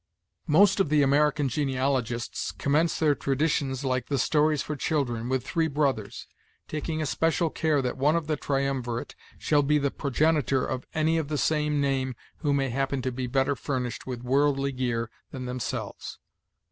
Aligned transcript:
Most 0.47 0.79
of 0.79 0.89
the 0.89 1.03
American 1.03 1.47
genealogists 1.47 2.51
commence 2.51 2.97
their 2.97 3.13
traditions 3.13 3.85
like 3.85 4.07
the 4.07 4.17
stories 4.17 4.63
for 4.63 4.75
children, 4.75 5.29
with 5.29 5.45
three 5.45 5.67
brothers, 5.67 6.25
taking 6.67 7.03
especial 7.03 7.51
care 7.51 7.83
that 7.83 7.99
one 7.99 8.15
of 8.15 8.25
the 8.25 8.35
triumvirate 8.35 9.13
shall 9.37 9.61
be 9.61 9.77
the 9.77 9.91
progenitor 9.91 10.65
of 10.65 10.87
any 10.95 11.19
of 11.19 11.27
the 11.27 11.37
same 11.37 11.79
name 11.79 12.15
who 12.37 12.51
may 12.51 12.69
happen 12.69 13.03
to 13.03 13.11
be 13.11 13.27
better 13.27 13.55
furnished 13.55 14.07
with 14.07 14.23
worldly 14.23 14.71
gear 14.71 15.11
than 15.29 15.45
themselves. 15.45 16.17